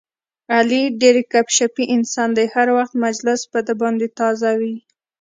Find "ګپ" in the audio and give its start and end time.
1.31-1.47